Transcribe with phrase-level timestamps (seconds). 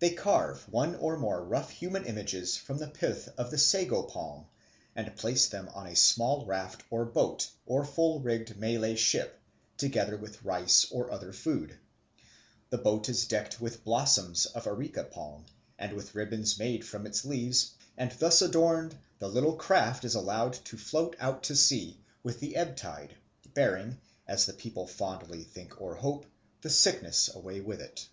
[0.00, 4.44] They carve one or more rough human images from the pith of the sago palm
[4.94, 9.40] and place them on a small raft or boat or full rigged Malay ship
[9.78, 11.78] together with rice and other food.
[12.68, 15.46] The boat is decked with blossoms of the areca palm
[15.78, 20.52] and with ribbons made from its leaves, and thus adorned the little craft is allowed
[20.66, 23.16] to float out to sea with the ebb tide,
[23.54, 23.98] bearing,
[24.28, 26.26] as the people fondly think or hope,
[26.60, 28.06] the sickness away with it.